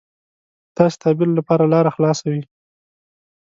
[0.77, 2.43] داسې تعبیر لپاره لاره خلاصه وي.